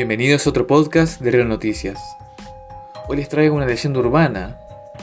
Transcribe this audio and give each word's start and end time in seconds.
Bienvenidos 0.00 0.46
a 0.46 0.50
otro 0.50 0.66
podcast 0.66 1.20
de 1.20 1.30
Río 1.30 1.44
Noticias. 1.44 2.00
Hoy 3.06 3.18
les 3.18 3.28
traigo 3.28 3.54
una 3.54 3.66
leyenda 3.66 3.98
urbana, 3.98 4.58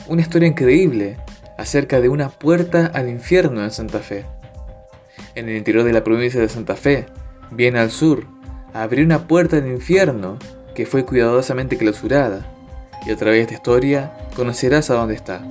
una 0.08 0.22
historia 0.22 0.48
increíble 0.48 1.18
acerca 1.56 2.00
de 2.00 2.08
una 2.08 2.30
puerta 2.30 2.86
al 2.86 3.08
infierno 3.08 3.62
en 3.62 3.70
Santa 3.70 4.00
Fe. 4.00 4.24
En 5.36 5.48
el 5.48 5.56
interior 5.56 5.84
de 5.84 5.92
la 5.92 6.02
provincia 6.02 6.40
de 6.40 6.48
Santa 6.48 6.74
Fe, 6.74 7.06
bien 7.52 7.76
al 7.76 7.92
sur, 7.92 8.26
abrió 8.74 9.04
una 9.04 9.28
puerta 9.28 9.58
al 9.58 9.68
infierno 9.68 10.36
que 10.74 10.84
fue 10.84 11.04
cuidadosamente 11.04 11.78
clausurada, 11.78 12.44
y 13.06 13.12
a 13.12 13.16
través 13.16 13.36
de 13.36 13.42
esta 13.42 13.54
historia 13.54 14.12
conocerás 14.34 14.90
a 14.90 14.94
dónde 14.94 15.14
está. 15.14 15.44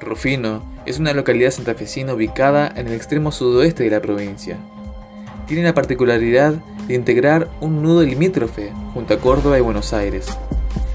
Rufino 0.00 0.64
es 0.86 0.98
una 0.98 1.12
localidad 1.12 1.50
santafesina 1.50 2.14
ubicada 2.14 2.72
en 2.76 2.86
el 2.86 2.94
extremo 2.94 3.30
sudoeste 3.30 3.84
de 3.84 3.90
la 3.90 4.00
provincia. 4.00 4.56
Tiene 5.46 5.64
la 5.64 5.74
particularidad 5.74 6.54
de 6.86 6.94
integrar 6.94 7.48
un 7.60 7.82
nudo 7.82 8.02
limítrofe 8.02 8.72
junto 8.94 9.14
a 9.14 9.18
Córdoba 9.18 9.58
y 9.58 9.62
Buenos 9.62 9.92
Aires. 9.92 10.26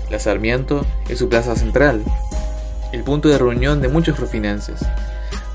La 0.10 0.20
Sarmiento 0.20 0.86
es 1.10 1.20
su 1.20 1.30
plaza 1.30 1.56
central, 1.56 2.04
el 2.92 3.04
punto 3.04 3.30
de 3.30 3.38
reunión 3.38 3.82
de 3.82 3.88
muchos 3.88 4.20
rufinenses. 4.20 4.82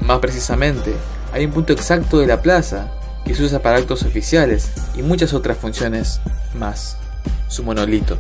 Más 0.01 0.19
precisamente, 0.19 0.93
hay 1.33 1.45
un 1.45 1.53
punto 1.53 1.73
exacto 1.73 2.19
de 2.19 2.27
la 2.27 2.43
plaza 2.43 2.93
que 3.25 3.35
se 3.35 3.45
usa 3.45 3.61
para 3.61 3.79
actos 3.79 4.03
oficiales 4.03 4.71
y 4.97 5.03
muchas 5.03 5.33
otras 5.33 5.57
funciones 5.57 6.21
más, 6.55 6.97
su 7.49 7.63
monolito. 7.63 8.19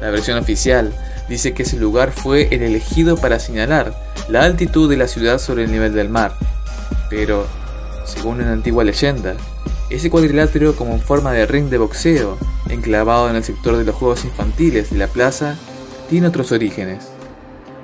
La 0.00 0.10
versión 0.10 0.36
oficial 0.38 0.92
dice 1.28 1.54
que 1.54 1.62
ese 1.62 1.76
lugar 1.76 2.12
fue 2.12 2.48
el 2.54 2.62
elegido 2.62 3.16
para 3.16 3.38
señalar 3.38 3.94
la 4.28 4.42
altitud 4.42 4.90
de 4.90 4.96
la 4.96 5.08
ciudad 5.08 5.38
sobre 5.38 5.64
el 5.64 5.72
nivel 5.72 5.94
del 5.94 6.08
mar, 6.08 6.34
pero, 7.08 7.46
según 8.04 8.40
una 8.40 8.52
antigua 8.52 8.84
leyenda, 8.84 9.34
ese 9.94 10.10
cuadrilátero 10.10 10.74
como 10.74 10.94
en 10.94 11.00
forma 11.00 11.32
de 11.32 11.46
ring 11.46 11.68
de 11.68 11.78
boxeo, 11.78 12.38
enclavado 12.68 13.28
en 13.28 13.36
el 13.36 13.44
sector 13.44 13.76
de 13.76 13.84
los 13.84 13.94
juegos 13.94 14.24
infantiles 14.24 14.90
de 14.90 14.98
la 14.98 15.06
plaza, 15.06 15.56
tiene 16.08 16.28
otros 16.28 16.50
orígenes. 16.52 17.08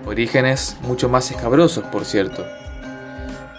Orígenes 0.06 0.76
mucho 0.82 1.08
más 1.08 1.30
escabrosos, 1.30 1.84
por 1.84 2.04
cierto. 2.04 2.46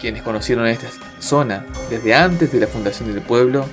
Quienes 0.00 0.22
conocieron 0.22 0.66
esta 0.66 0.88
zona 1.20 1.64
desde 1.90 2.14
antes 2.14 2.50
de 2.50 2.60
la 2.60 2.66
fundación 2.66 3.12
del 3.12 3.22
pueblo, 3.22 3.66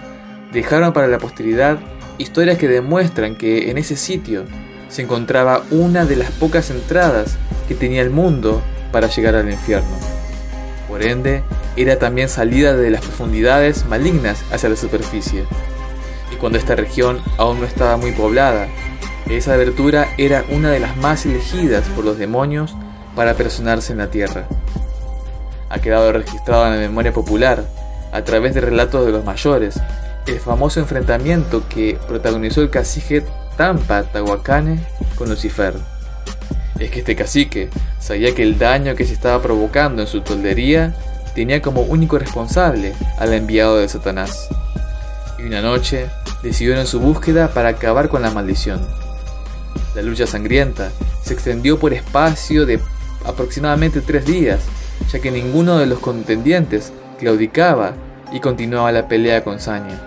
dejaron 0.54 0.94
para 0.94 1.08
la 1.08 1.18
posteridad 1.18 1.80
historias 2.18 2.58
que 2.58 2.68
demuestran 2.68 3.36
que 3.36 3.72
en 3.72 3.78
ese 3.78 3.96
sitio 3.96 4.46
se 4.90 5.02
encontraba 5.02 5.64
una 5.72 6.06
de 6.06 6.16
las 6.16 6.32
pocas 6.32 6.70
entradas 6.70 7.38
que 7.68 7.76
tenía 7.76 8.02
el 8.02 8.10
mundo 8.10 8.62
para 8.92 9.08
llegar 9.08 9.36
al 9.36 9.52
infierno. 9.52 9.90
Por 10.88 11.04
ende, 11.04 11.44
era 11.78 12.00
también 12.00 12.28
salida 12.28 12.76
de 12.76 12.90
las 12.90 13.02
profundidades 13.02 13.86
malignas 13.86 14.44
hacia 14.52 14.70
la 14.70 14.76
superficie. 14.76 15.46
Y 16.34 16.36
cuando 16.36 16.58
esta 16.58 16.76
región 16.76 17.22
aún 17.38 17.62
no 17.62 17.66
estaba 17.66 17.98
muy 17.98 18.12
poblada, 18.12 18.68
esa 19.30 19.54
abertura 19.54 20.08
era 20.18 20.44
una 20.50 20.72
de 20.72 20.80
las 20.80 20.98
más 20.98 21.26
elegidas 21.26 21.88
por 21.90 22.04
los 22.04 22.18
demonios 22.18 22.76
para 23.16 23.36
personarse 23.36 23.92
en 23.92 24.00
la 24.00 24.10
tierra. 24.10 24.48
Ha 25.70 25.80
quedado 25.80 26.12
registrado 26.12 26.66
en 26.68 26.74
la 26.74 26.80
memoria 26.80 27.14
popular, 27.14 27.64
a 28.12 28.24
través 28.24 28.56
de 28.56 28.62
relatos 28.62 29.06
de 29.06 29.12
los 29.12 29.24
mayores, 29.24 29.80
el 30.26 30.40
famoso 30.40 30.80
enfrentamiento 30.80 31.64
que 31.68 31.98
protagonizó 32.08 32.62
el 32.62 32.70
cacique 32.70 33.24
Tampa 33.56 34.04
Tahuacane 34.04 34.80
con 35.16 35.30
Lucifer. 35.30 35.74
Es 36.80 36.92
que 36.92 37.00
este 37.00 37.16
cacique 37.16 37.70
sabía 38.00 38.34
que 38.34 38.44
el 38.44 38.58
daño 38.58 38.96
que 38.96 39.06
se 39.06 39.14
estaba 39.14 39.42
provocando 39.42 40.02
en 40.02 40.08
su 40.08 40.22
toldería 40.22 40.96
tenía 41.38 41.62
como 41.62 41.84
único 41.84 42.18
responsable 42.18 42.96
al 43.20 43.32
enviado 43.32 43.78
de 43.78 43.88
Satanás. 43.88 44.50
Y 45.38 45.44
una 45.44 45.62
noche 45.62 46.08
decidieron 46.42 46.88
su 46.88 47.00
búsqueda 47.00 47.50
para 47.50 47.70
acabar 47.70 48.10
con 48.10 48.24
la 48.24 48.32
maldición. 48.32 48.82
La 49.94 50.02
lucha 50.02 50.26
sangrienta 50.26 50.90
se 51.22 51.36
extendió 51.36 51.78
por 51.78 51.94
espacio 51.94 52.66
de 52.66 52.80
aproximadamente 53.24 54.02
tres 54.02 54.26
días, 54.26 54.62
ya 55.12 55.20
que 55.20 55.30
ninguno 55.30 55.78
de 55.78 55.86
los 55.86 56.00
contendientes 56.00 56.92
claudicaba 57.20 57.94
y 58.32 58.40
continuaba 58.40 58.92
la 58.92 59.08
pelea 59.08 59.44
con 59.44 59.60
saña. 59.60 60.02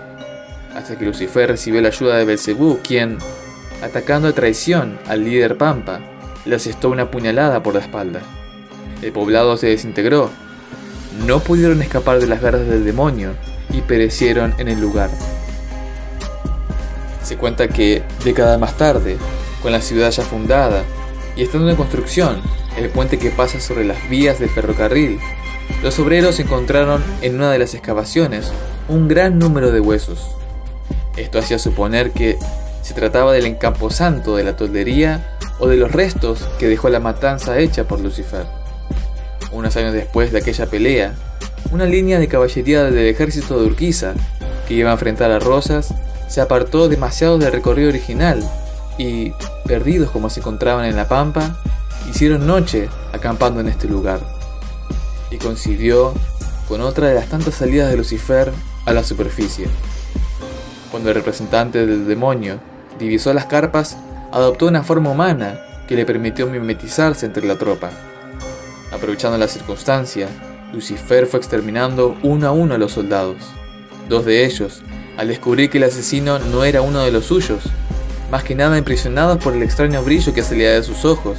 Hasta 0.75 0.97
que 0.97 1.05
Lucifer 1.05 1.47
recibió 1.47 1.79
la 1.79 1.87
ayuda 1.87 2.17
de 2.17 2.25
Belcebú, 2.25 2.79
quien, 2.83 3.19
atacando 3.81 4.27
a 4.27 4.33
traición 4.33 4.99
al 5.07 5.23
líder 5.23 5.57
Pampa, 5.57 6.01
le 6.43 6.57
asestó 6.57 6.89
una 6.89 7.09
puñalada 7.09 7.63
por 7.63 7.75
la 7.75 7.79
espalda. 7.79 8.19
El 9.01 9.13
poblado 9.13 9.55
se 9.55 9.67
desintegró 9.67 10.29
no 11.25 11.39
pudieron 11.39 11.81
escapar 11.81 12.19
de 12.19 12.27
las 12.27 12.41
garras 12.41 12.67
del 12.67 12.85
demonio 12.85 13.33
y 13.71 13.81
perecieron 13.81 14.53
en 14.57 14.67
el 14.67 14.79
lugar. 14.79 15.09
Se 17.23 17.37
cuenta 17.37 17.67
que, 17.67 18.03
décadas 18.23 18.59
más 18.59 18.77
tarde, 18.77 19.17
con 19.61 19.71
la 19.71 19.81
ciudad 19.81 20.11
ya 20.11 20.23
fundada 20.23 20.83
y 21.35 21.43
estando 21.43 21.69
en 21.69 21.75
construcción, 21.75 22.41
el 22.77 22.89
puente 22.89 23.19
que 23.19 23.29
pasa 23.29 23.59
sobre 23.59 23.85
las 23.85 24.09
vías 24.09 24.39
del 24.39 24.49
ferrocarril, 24.49 25.19
los 25.83 25.99
obreros 25.99 26.39
encontraron 26.39 27.03
en 27.21 27.35
una 27.35 27.51
de 27.51 27.59
las 27.59 27.73
excavaciones 27.73 28.51
un 28.87 29.07
gran 29.07 29.39
número 29.39 29.71
de 29.71 29.79
huesos. 29.79 30.35
Esto 31.17 31.39
hacía 31.39 31.59
suponer 31.59 32.11
que 32.11 32.37
se 32.81 32.93
trataba 32.93 33.31
del 33.33 33.45
encamposanto 33.45 34.35
de 34.35 34.43
la 34.43 34.55
toldería 34.55 35.37
o 35.59 35.67
de 35.67 35.77
los 35.77 35.91
restos 35.91 36.47
que 36.57 36.67
dejó 36.67 36.89
la 36.89 36.99
matanza 36.99 37.59
hecha 37.59 37.83
por 37.83 37.99
Lucifer 37.99 38.60
unos 39.51 39.75
años 39.77 39.93
después 39.93 40.31
de 40.31 40.39
aquella 40.39 40.65
pelea, 40.65 41.13
una 41.71 41.85
línea 41.85 42.19
de 42.19 42.27
caballería 42.27 42.83
del 42.83 43.07
ejército 43.07 43.59
de 43.59 43.67
Urquiza, 43.67 44.13
que 44.67 44.73
iba 44.73 44.89
a 44.89 44.93
enfrentar 44.93 45.31
a 45.31 45.39
Rosas, 45.39 45.93
se 46.27 46.41
apartó 46.41 46.89
demasiado 46.89 47.37
del 47.37 47.51
recorrido 47.51 47.89
original 47.89 48.41
y, 48.97 49.33
perdidos 49.65 50.11
como 50.11 50.29
se 50.29 50.39
encontraban 50.39 50.85
en 50.85 50.95
la 50.95 51.07
pampa, 51.07 51.57
hicieron 52.09 52.47
noche 52.47 52.89
acampando 53.13 53.59
en 53.59 53.67
este 53.67 53.87
lugar. 53.87 54.19
Y 55.29 55.37
coincidió 55.37 56.13
con 56.67 56.81
otra 56.81 57.07
de 57.07 57.15
las 57.15 57.27
tantas 57.27 57.55
salidas 57.55 57.89
de 57.89 57.97
Lucifer 57.97 58.51
a 58.85 58.93
la 58.93 59.03
superficie. 59.03 59.67
Cuando 60.89 61.09
el 61.09 61.15
representante 61.15 61.85
del 61.85 62.07
demonio 62.07 62.59
divisó 62.99 63.33
las 63.33 63.45
carpas, 63.45 63.97
adoptó 64.31 64.67
una 64.67 64.83
forma 64.83 65.09
humana 65.09 65.59
que 65.87 65.95
le 65.95 66.05
permitió 66.05 66.47
mimetizarse 66.47 67.25
entre 67.25 67.45
la 67.45 67.57
tropa. 67.57 67.91
Aprovechando 68.91 69.37
la 69.37 69.47
circunstancia, 69.47 70.27
Lucifer 70.73 71.25
fue 71.25 71.39
exterminando 71.39 72.17
uno 72.23 72.47
a 72.47 72.51
uno 72.51 72.75
a 72.75 72.77
los 72.77 72.91
soldados. 72.91 73.37
Dos 74.09 74.25
de 74.25 74.45
ellos, 74.45 74.81
al 75.17 75.27
descubrir 75.27 75.69
que 75.69 75.77
el 75.77 75.85
asesino 75.85 76.39
no 76.39 76.63
era 76.63 76.81
uno 76.81 76.99
de 77.01 77.11
los 77.11 77.25
suyos, 77.25 77.63
más 78.29 78.43
que 78.43 78.55
nada 78.55 78.77
impresionados 78.77 79.43
por 79.43 79.53
el 79.53 79.63
extraño 79.63 80.03
brillo 80.03 80.33
que 80.33 80.43
salía 80.43 80.71
de 80.71 80.83
sus 80.83 81.05
ojos, 81.05 81.37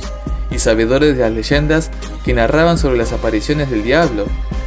y 0.50 0.58
sabedores 0.58 1.16
de 1.16 1.22
las 1.22 1.32
leyendas 1.32 1.90
que 2.24 2.34
narraban 2.34 2.78
sobre 2.78 2.98
las 2.98 3.12
apariciones 3.12 3.70
del 3.70 3.82
diablo, 3.82 4.26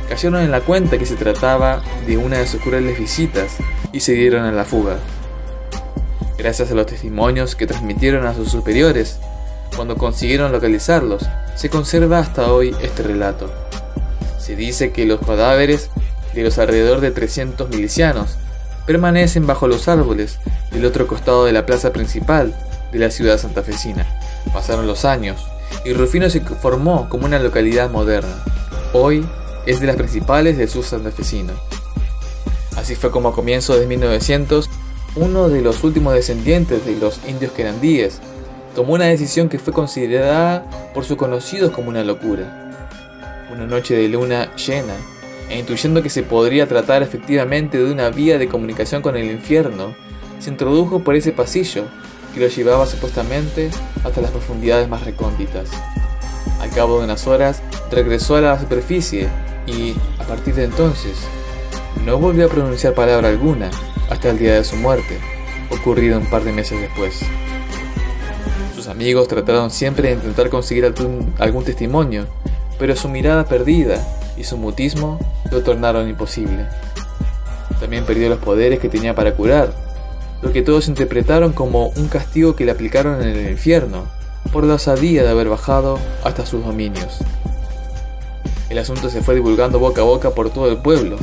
cayeron 0.10 0.42
en 0.42 0.52
la 0.52 0.62
cuenta 0.62 0.98
que 0.98 1.06
se 1.06 1.16
trataba 1.16 1.82
de 2.06 2.18
una 2.18 2.38
de 2.38 2.48
sus 2.48 2.62
crueles 2.62 3.00
visitas 3.00 3.58
y 3.92 4.00
se 4.00 4.14
dieron 4.14 4.46
a 4.46 4.52
la 4.52 4.66
fuga. 4.66 4.98
Gracias 6.38 6.72
a 6.72 6.76
los 6.76 6.86
testimonios 6.86 7.56
que 7.56 7.68
transmitieron 7.68 8.26
a 8.26 8.34
sus 8.34 8.50
superiores, 8.50 9.20
cuando 9.76 9.98
consiguieron 9.98 10.52
localizarlos, 10.52 11.24
se 11.56 11.70
conserva 11.70 12.20
hasta 12.20 12.52
hoy 12.52 12.76
este 12.82 13.04
relato. 13.04 13.52
Se 14.40 14.56
dice 14.56 14.92
que 14.92 15.06
los 15.06 15.20
cadáveres 15.20 15.90
de 16.34 16.44
los 16.44 16.58
alrededor 16.58 17.02
de 17.02 17.12
300 17.12 17.70
milicianos 17.70 18.38
permanecen 18.86 19.48
bajo 19.48 19.68
los 19.68 19.88
árboles 19.88 20.40
del 20.72 20.86
otro 20.86 21.08
costado 21.08 21.46
de 21.46 21.52
la 21.52 21.66
plaza 21.66 21.92
principal 21.92 22.56
de 22.92 23.00
la 23.00 23.12
ciudad 23.12 23.38
santafesina. 23.38 24.06
Pasaron 24.54 24.88
los 24.88 25.06
años 25.06 25.46
y 25.84 25.94
Rufino 25.94 26.30
se 26.30 26.42
formó 26.42 27.10
como 27.10 27.26
una 27.26 27.40
localidad 27.40 27.90
moderna. 27.90 28.44
Hoy 28.94 29.26
es 29.66 29.80
de 29.80 29.88
las 29.88 29.96
principales 29.96 30.58
del 30.58 30.70
sur 30.70 30.84
santafesino. 30.84 31.54
Así 32.78 32.96
fue 32.96 33.10
como 33.10 33.30
a 33.30 33.34
comienzos 33.34 33.80
de 33.80 33.88
1900, 33.88 34.70
uno 35.16 35.50
de 35.50 35.62
los 35.62 35.84
últimos 35.84 36.14
descendientes 36.14 36.86
de 36.86 36.96
los 36.98 37.20
indios 37.28 37.52
querandíes 37.54 38.20
tomó 38.76 38.94
una 38.94 39.06
decisión 39.06 39.48
que 39.48 39.58
fue 39.58 39.74
considerada 39.74 40.66
por 40.94 41.06
sus 41.06 41.18
conocidos 41.18 41.72
como 41.72 41.90
una 41.90 42.04
locura. 42.04 42.74
Una 43.52 43.66
noche 43.66 43.96
de 43.96 44.10
luna 44.10 44.54
llena, 44.56 44.96
e 45.50 45.58
intuyendo 45.58 46.04
que 46.04 46.10
se 46.10 46.24
podría 46.24 46.68
tratar 46.68 47.02
efectivamente 47.02 47.78
de 47.78 47.92
una 47.92 48.10
vía 48.10 48.38
de 48.38 48.50
comunicación 48.50 49.02
con 49.02 49.16
el 49.16 49.32
infierno, 49.32 49.96
se 50.40 50.50
introdujo 50.50 51.00
por 51.00 51.16
ese 51.16 51.32
pasillo 51.32 51.86
que 52.34 52.42
lo 52.42 52.48
llevaba 52.48 52.86
supuestamente 52.86 53.72
hasta 54.04 54.20
las 54.20 54.32
profundidades 54.32 54.90
más 54.90 55.06
recónditas. 55.06 55.70
Al 56.60 56.70
cabo 56.72 57.00
de 57.00 57.06
unas 57.06 57.26
horas 57.28 57.62
regresó 57.92 58.36
a 58.36 58.42
la 58.42 58.60
superficie 58.60 59.30
y, 59.68 59.96
a 60.20 60.26
partir 60.28 60.54
de 60.54 60.66
entonces, 60.66 61.16
no 62.04 62.18
volvió 62.18 62.48
a 62.48 62.50
pronunciar 62.50 62.94
palabra 62.94 63.30
alguna 63.30 63.72
hasta 64.10 64.32
el 64.32 64.38
día 64.38 64.56
de 64.56 64.66
su 64.66 64.76
muerte, 64.76 65.18
ocurrido 65.70 66.20
un 66.20 66.30
par 66.30 66.44
de 66.44 66.52
meses 66.52 66.82
después 66.82 67.24
amigos 68.88 69.28
trataron 69.28 69.72
siempre 69.72 70.10
de 70.10 70.16
intentar 70.16 70.50
conseguir 70.50 70.86
algún, 70.86 71.64
testimonio, 71.64 72.28
pero 72.78 72.96
su 72.96 73.10
mirada 73.10 73.46
perdida 73.46 74.06
y 74.38 74.44
su 74.44 74.58
mutismo 74.58 75.20
lo 75.52 75.62
tornaron 75.62 76.10
imposible. 76.10 76.68
También 77.80 78.06
perdió 78.06 78.30
los 78.30 78.40
poderes 78.40 78.80
que 78.80 78.90
tenía 78.90 79.16
para 79.16 79.34
curar, 79.34 79.74
lo 80.42 80.52
que 80.52 80.62
todos 80.62 80.88
interpretaron 80.88 81.54
como 81.54 81.88
un 81.90 82.08
castigo 82.08 82.56
que 82.56 82.66
le 82.66 82.72
aplicaron 82.72 83.22
en 83.22 83.36
el 83.36 83.52
infierno, 83.52 84.06
por 84.52 84.64
la 84.64 84.76
osadía 84.76 85.24
de 85.24 85.30
haber 85.30 85.50
bajado 85.50 86.00
hasta 86.24 86.46
sus 86.46 86.64
dominios. 86.64 87.20
El 88.70 88.78
asunto 88.78 89.10
se 89.10 89.22
fue 89.22 89.36
divulgando 89.36 89.80
boca 89.80 90.02
a 90.02 90.06
boca 90.06 90.32
por 90.32 90.50
todo 90.50 90.70
el 90.70 90.78
pueblo, 90.78 91.18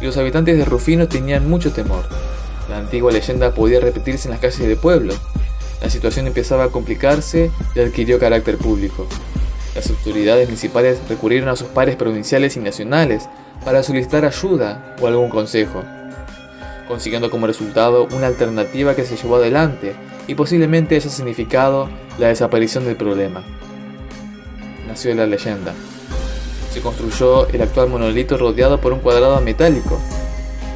y 0.00 0.04
los 0.04 0.16
habitantes 0.16 0.56
de 0.56 0.64
Rufino 0.64 1.08
tenían 1.08 1.48
mucho 1.48 1.72
temor. 1.72 2.04
La 2.68 2.78
antigua 2.78 3.12
leyenda 3.12 3.52
podía 3.52 3.80
repetirse 3.80 4.28
en 4.28 4.32
las 4.32 4.40
calles 4.40 4.60
del 4.60 4.76
pueblo. 4.76 5.14
La 5.80 5.88
situación 5.88 6.26
empezaba 6.26 6.64
a 6.64 6.68
complicarse 6.68 7.50
y 7.74 7.80
adquirió 7.80 8.18
carácter 8.18 8.58
público. 8.58 9.06
Las 9.74 9.88
autoridades 9.88 10.46
municipales 10.46 10.98
recurrieron 11.08 11.48
a 11.48 11.56
sus 11.56 11.68
pares 11.68 11.96
provinciales 11.96 12.56
y 12.56 12.60
nacionales 12.60 13.28
para 13.64 13.82
solicitar 13.82 14.24
ayuda 14.24 14.96
o 15.00 15.06
algún 15.06 15.30
consejo, 15.30 15.82
consiguiendo 16.88 17.30
como 17.30 17.46
resultado 17.46 18.08
una 18.12 18.26
alternativa 18.26 18.94
que 18.94 19.04
se 19.04 19.16
llevó 19.16 19.36
adelante 19.36 19.94
y 20.26 20.34
posiblemente 20.34 20.96
haya 20.96 21.08
significado 21.08 21.88
la 22.18 22.28
desaparición 22.28 22.84
del 22.84 22.96
problema. 22.96 23.42
Nació 24.86 25.14
la 25.14 25.26
leyenda. 25.26 25.72
Se 26.72 26.80
construyó 26.80 27.48
el 27.48 27.62
actual 27.62 27.88
monolito 27.88 28.36
rodeado 28.36 28.80
por 28.80 28.92
un 28.92 29.00
cuadrado 29.00 29.40
metálico. 29.40 29.98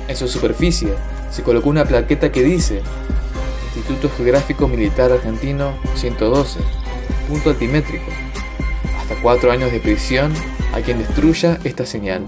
En 0.08 0.16
su 0.16 0.28
superficie 0.28 0.94
se 1.30 1.42
colocó 1.42 1.68
una 1.68 1.84
plaqueta 1.84 2.32
que 2.32 2.42
dice 2.42 2.80
Instituto 3.76 4.08
Geográfico 4.16 4.68
Militar 4.68 5.10
Argentino 5.10 5.74
112, 5.96 6.60
punto 7.28 7.50
altimétrico. 7.50 8.04
Hasta 9.00 9.20
cuatro 9.20 9.50
años 9.50 9.72
de 9.72 9.80
prisión 9.80 10.32
a 10.72 10.80
quien 10.80 10.98
destruya 10.98 11.58
esta 11.64 11.84
señal. 11.84 12.22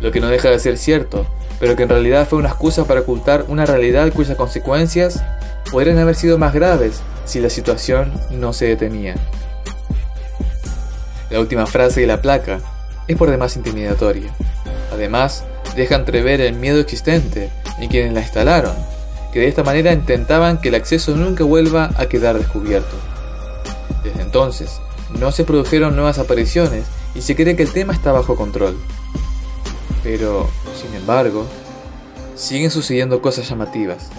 Lo 0.00 0.12
que 0.12 0.20
no 0.20 0.28
deja 0.28 0.50
de 0.50 0.58
ser 0.58 0.76
cierto, 0.76 1.26
pero 1.58 1.74
que 1.74 1.84
en 1.84 1.88
realidad 1.88 2.28
fue 2.28 2.38
una 2.38 2.50
excusa 2.50 2.84
para 2.84 3.00
ocultar 3.00 3.46
una 3.48 3.64
realidad 3.64 4.12
cuyas 4.12 4.36
consecuencias 4.36 5.22
podrían 5.70 5.98
haber 5.98 6.16
sido 6.16 6.38
más 6.38 6.52
graves 6.52 7.00
si 7.24 7.40
la 7.40 7.48
situación 7.48 8.12
no 8.30 8.52
se 8.52 8.66
detenía. 8.66 9.14
La 11.30 11.40
última 11.40 11.66
frase 11.66 12.02
de 12.02 12.06
la 12.06 12.20
placa 12.20 12.60
es 13.08 13.16
por 13.16 13.30
demás 13.30 13.56
intimidatoria. 13.56 14.34
Además, 14.92 15.44
deja 15.74 15.94
entrever 15.94 16.42
el 16.42 16.54
miedo 16.54 16.78
existente 16.78 17.48
en 17.78 17.88
quienes 17.88 18.12
la 18.12 18.20
instalaron, 18.20 18.74
que 19.32 19.40
de 19.40 19.48
esta 19.48 19.64
manera 19.64 19.92
intentaban 19.92 20.60
que 20.60 20.68
el 20.68 20.74
acceso 20.74 21.16
nunca 21.16 21.42
vuelva 21.44 21.90
a 21.96 22.06
quedar 22.06 22.38
descubierto. 22.38 22.94
Desde 24.04 24.22
entonces, 24.22 24.80
no 25.18 25.32
se 25.32 25.44
produjeron 25.44 25.96
nuevas 25.96 26.18
apariciones 26.18 26.84
y 27.14 27.22
se 27.22 27.34
cree 27.34 27.56
que 27.56 27.62
el 27.62 27.72
tema 27.72 27.92
está 27.92 28.12
bajo 28.12 28.36
control. 28.36 28.76
Pero, 30.02 30.48
sin 30.80 30.94
embargo, 30.94 31.46
siguen 32.34 32.70
sucediendo 32.70 33.22
cosas 33.22 33.48
llamativas. 33.48 34.10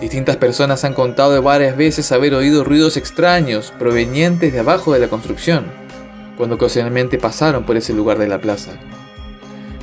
Distintas 0.00 0.36
personas 0.36 0.84
han 0.84 0.94
contado 0.94 1.42
varias 1.42 1.76
veces 1.76 2.12
haber 2.12 2.34
oído 2.34 2.64
ruidos 2.64 2.96
extraños 2.96 3.72
provenientes 3.78 4.52
de 4.52 4.60
abajo 4.60 4.92
de 4.92 5.00
la 5.00 5.08
construcción, 5.08 5.66
cuando 6.36 6.54
ocasionalmente 6.54 7.18
pasaron 7.18 7.64
por 7.64 7.76
ese 7.76 7.92
lugar 7.92 8.18
de 8.18 8.28
la 8.28 8.40
plaza. 8.40 8.72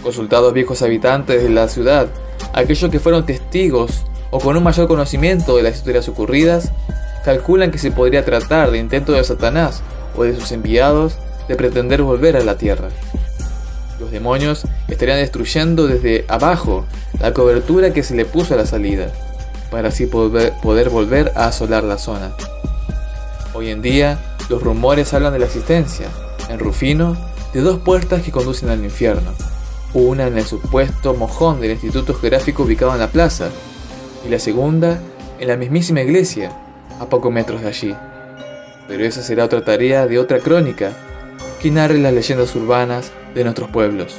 Consultados 0.03 0.53
viejos 0.53 0.81
habitantes 0.81 1.43
de 1.43 1.49
la 1.49 1.67
ciudad, 1.67 2.07
aquellos 2.53 2.89
que 2.89 2.99
fueron 2.99 3.25
testigos 3.25 4.03
o 4.35 4.39
con 4.41 4.57
un 4.57 4.63
mayor 4.63 4.89
conocimiento 4.89 5.55
de 5.55 5.63
las 5.63 5.77
historias 5.77 6.09
ocurridas, 6.09 6.73
calculan 7.23 7.71
que 7.71 7.77
se 7.77 7.91
podría 7.91 8.25
tratar 8.25 8.69
de 8.69 8.79
intento 8.79 9.13
de 9.13 9.23
Satanás 9.23 9.81
o 10.13 10.23
de 10.23 10.35
sus 10.35 10.51
enviados 10.51 11.15
de 11.47 11.55
pretender 11.55 12.01
volver 12.01 12.35
a 12.35 12.43
la 12.43 12.57
tierra. 12.57 12.89
Los 13.97 14.11
demonios 14.11 14.63
estarían 14.89 15.19
destruyendo 15.19 15.87
desde 15.87 16.25
abajo 16.27 16.85
la 17.21 17.31
cobertura 17.31 17.93
que 17.93 18.03
se 18.03 18.13
le 18.13 18.25
puso 18.25 18.55
a 18.55 18.57
la 18.57 18.65
salida 18.65 19.07
para 19.71 19.87
así 19.87 20.05
poder, 20.05 20.51
volver 20.89 21.31
a 21.33 21.47
asolar 21.47 21.85
la 21.85 21.97
zona. 21.97 22.33
Hoy 23.53 23.69
en 23.69 23.81
día, 23.81 24.19
los 24.49 24.61
rumores 24.61 25.13
hablan 25.13 25.31
de 25.31 25.39
la 25.39 25.45
existencia, 25.45 26.07
en 26.49 26.59
Rufino, 26.59 27.15
de 27.53 27.61
dos 27.61 27.79
puertas 27.79 28.21
que 28.21 28.33
conducen 28.33 28.67
al 28.67 28.83
infierno. 28.83 29.31
Una 29.93 30.27
en 30.27 30.37
el 30.37 30.45
supuesto 30.45 31.13
mojón 31.13 31.61
del 31.61 31.71
Instituto 31.71 32.13
Geográfico 32.13 32.63
ubicado 32.63 32.91
en 32.91 32.99
la 32.99 33.07
plaza, 33.07 33.47
y 34.25 34.29
la 34.29 34.39
segunda 34.39 34.99
en 35.39 35.47
la 35.47 35.57
mismísima 35.57 36.01
iglesia, 36.01 36.51
a 36.99 37.05
pocos 37.07 37.31
metros 37.31 37.61
de 37.61 37.67
allí. 37.67 37.95
Pero 38.87 39.03
esa 39.03 39.21
será 39.21 39.45
otra 39.45 39.63
tarea 39.63 40.07
de 40.07 40.19
otra 40.19 40.39
crónica 40.39 40.91
que 41.61 41.71
narre 41.71 41.97
las 41.97 42.13
leyendas 42.13 42.55
urbanas 42.55 43.11
de 43.33 43.43
nuestros 43.43 43.69
pueblos. 43.69 44.17